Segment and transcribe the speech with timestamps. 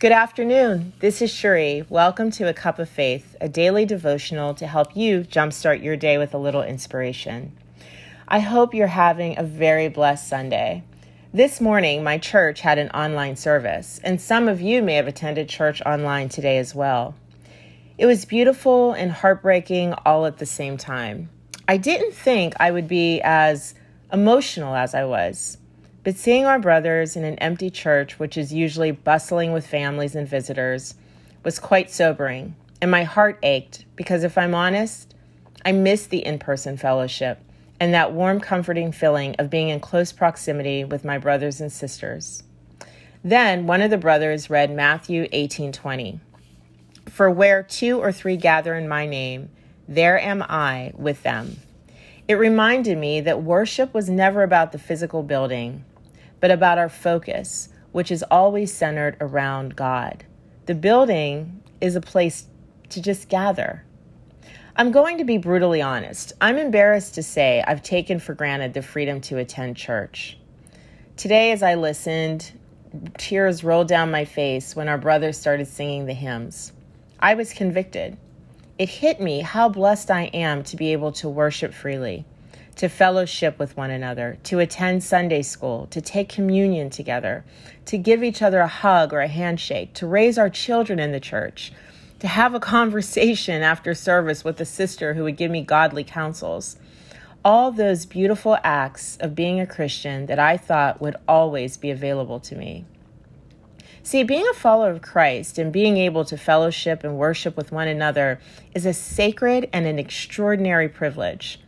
[0.00, 0.92] Good afternoon.
[1.00, 1.84] This is Cherie.
[1.88, 6.18] Welcome to A Cup of Faith, a daily devotional to help you jumpstart your day
[6.18, 7.56] with a little inspiration.
[8.28, 10.84] I hope you're having a very blessed Sunday.
[11.34, 15.48] This morning, my church had an online service, and some of you may have attended
[15.48, 17.16] church online today as well.
[17.98, 21.28] It was beautiful and heartbreaking all at the same time.
[21.66, 23.74] I didn't think I would be as
[24.12, 25.58] emotional as I was.
[26.08, 30.26] But seeing our brothers in an empty church, which is usually bustling with families and
[30.26, 30.94] visitors,
[31.44, 35.14] was quite sobering, and my heart ached because if I'm honest,
[35.66, 37.42] I miss the in person fellowship
[37.78, 42.42] and that warm, comforting feeling of being in close proximity with my brothers and sisters.
[43.22, 46.20] Then one of the brothers read Matthew 18:20.
[47.04, 49.50] For where two or three gather in my name,
[49.86, 51.58] there am I with them.
[52.26, 55.84] It reminded me that worship was never about the physical building,
[56.40, 60.24] but about our focus, which is always centered around God.
[60.66, 62.46] The building is a place
[62.90, 63.84] to just gather.
[64.76, 66.32] I'm going to be brutally honest.
[66.40, 70.38] I'm embarrassed to say I've taken for granted the freedom to attend church.
[71.16, 72.52] Today, as I listened,
[73.16, 76.72] tears rolled down my face when our brothers started singing the hymns.
[77.18, 78.16] I was convicted
[78.78, 82.24] it hit me how blessed I am to be able to worship freely,
[82.78, 87.44] to fellowship with one another, to attend Sunday school, to take communion together,
[87.84, 91.18] to give each other a hug or a handshake, to raise our children in the
[91.18, 91.72] church,
[92.20, 96.76] to have a conversation after service with a sister who would give me godly counsels.
[97.44, 102.38] All those beautiful acts of being a Christian that I thought would always be available
[102.40, 102.84] to me.
[104.04, 107.88] See, being a follower of Christ and being able to fellowship and worship with one
[107.88, 108.38] another
[108.72, 111.58] is a sacred and an extraordinary privilege.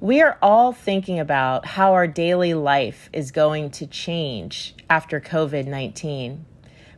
[0.00, 5.66] We are all thinking about how our daily life is going to change after COVID
[5.66, 6.44] 19.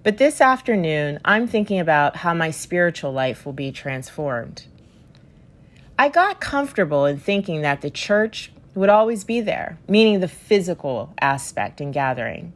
[0.02, 4.66] But this afternoon, I'm thinking about how my spiritual life will be transformed.
[5.98, 11.14] I got comfortable in thinking that the church would always be there, meaning the physical
[11.22, 12.52] aspect and gathering.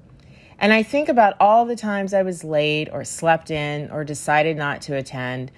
[0.59, 4.59] And I think about all the times I was late or slept in or decided
[4.59, 5.53] not to attend.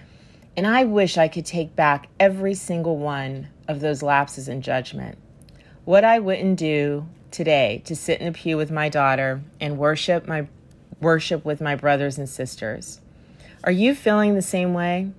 [0.56, 5.18] And I wish I could take back every single one of those lapses in judgment.
[5.84, 10.26] What I wouldn't do today to sit in a pew with my daughter and worship
[10.26, 10.48] my
[11.00, 13.00] worship with my brothers and sisters.
[13.64, 15.10] Are you feeling the same way?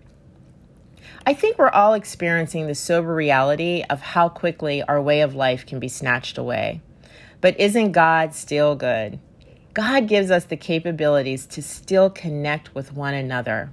[1.26, 5.66] I think we're all experiencing the sober reality of how quickly our way of life
[5.66, 6.82] can be snatched away.
[7.42, 9.20] But isn't God still good?
[9.74, 13.72] God gives us the capabilities to still connect with one another.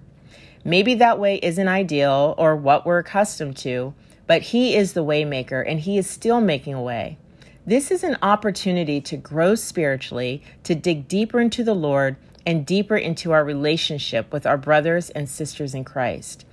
[0.64, 3.94] Maybe that way isn't ideal or what we're accustomed to,
[4.26, 7.18] but He is the waymaker and He is still making a way.
[7.66, 12.16] This is an opportunity to grow spiritually, to dig deeper into the Lord
[12.46, 16.44] and deeper into our relationship with our brothers and sisters in Christ.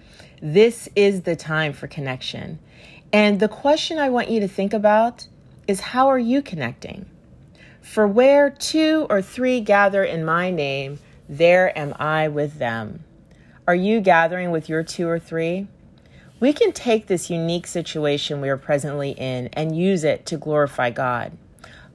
[0.41, 2.59] This is the time for connection.
[3.13, 5.27] And the question I want you to think about
[5.67, 7.05] is how are you connecting?
[7.81, 13.03] For where two or three gather in my name, there am I with them.
[13.71, 15.65] Are you gathering with your two or three?
[16.41, 20.89] We can take this unique situation we are presently in and use it to glorify
[20.89, 21.37] God.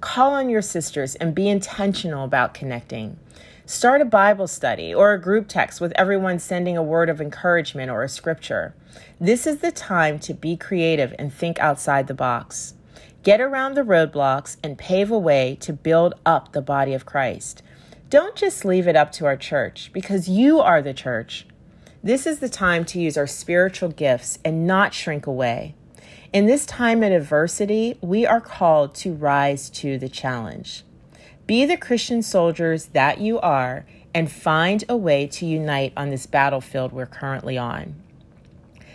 [0.01, 3.19] Call on your sisters and be intentional about connecting.
[3.67, 7.91] Start a Bible study or a group text with everyone sending a word of encouragement
[7.91, 8.75] or a scripture.
[9.21, 12.73] This is the time to be creative and think outside the box.
[13.23, 17.63] Get around the roadblocks and pave a way to build up the body of Christ.
[18.09, 21.47] Don't just leave it up to our church because you are the church.
[22.07, 25.75] This is the time to use our spiritual gifts and not shrink away.
[26.33, 30.85] In this time of adversity, we are called to rise to the challenge.
[31.49, 36.27] Be the Christian soldiers that you are and find a way to unite on this
[36.27, 37.97] battlefield we're currently on.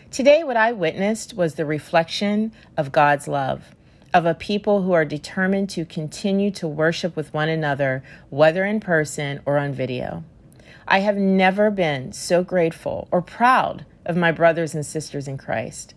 [0.09, 3.75] Today, what I witnessed was the reflection of God's love
[4.13, 8.79] of a people who are determined to continue to worship with one another, whether in
[8.79, 10.23] person or on video.
[10.87, 15.93] I have never been so grateful or proud of my brothers and sisters in Christ.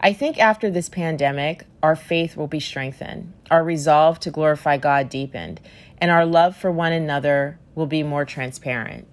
[0.00, 5.08] I think after this pandemic, our faith will be strengthened, our resolve to glorify God
[5.08, 5.60] deepened,
[5.98, 9.08] and our love for one another will be more transparent.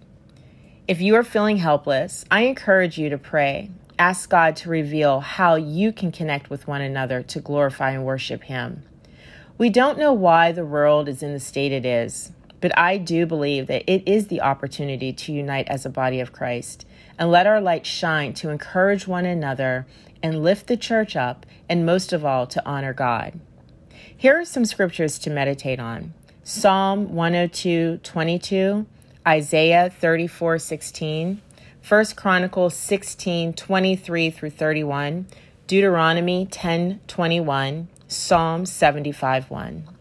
[0.88, 5.56] If you are feeling helpless, I encourage you to pray Ask God to reveal how
[5.56, 8.84] you can connect with one another to glorify and worship Him.
[9.58, 12.34] We don't know why the world is in the state it is,
[12.66, 16.34] but I do believe that it is the opportunity to unite as a body of
[16.34, 16.84] Christ
[17.20, 19.86] and let our light shine to encourage one another
[20.24, 23.40] and lift the church up, and most of all, to honor God.
[24.18, 28.88] Here are some scriptures to meditate on Psalm 102 22.
[29.28, 31.42] Isaiah 34 16,
[31.88, 35.28] 1 Chronicles 16 23 through 31,
[35.68, 39.95] Deuteronomy 10 21, Psalm 75 1.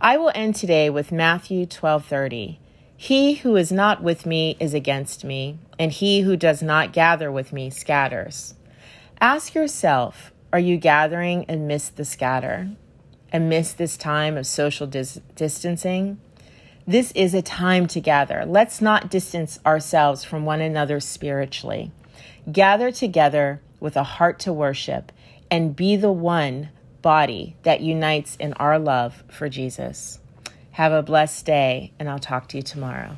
[0.00, 2.60] I will end today with Matthew 12 30.
[2.96, 7.32] He who is not with me is against me, and he who does not gather
[7.32, 8.54] with me scatters.
[9.20, 12.70] Ask yourself are you gathering amidst the scatter,
[13.32, 16.20] amidst this time of social dis- distancing?
[16.86, 18.44] This is a time to gather.
[18.46, 21.90] Let's not distance ourselves from one another spiritually.
[22.50, 25.10] Gather together with a heart to worship
[25.50, 26.68] and be the one
[27.02, 30.18] body that unites in our love for Jesus.
[30.72, 33.16] Have a blessed day, and I'll talk to you tomorrow.